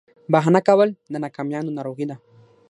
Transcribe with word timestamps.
بهانه 0.31 0.61
کول 0.67 0.89
د 1.11 1.13
ناکامیانو 1.23 1.75
ناروغي 1.77 2.05
ده. 2.09 2.15